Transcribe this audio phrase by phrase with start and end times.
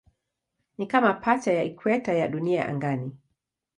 [0.77, 3.17] Ni kama pacha ya ikweta ya Dunia angani.